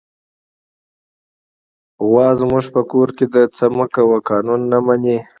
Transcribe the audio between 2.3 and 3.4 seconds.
زموږ په کور کې د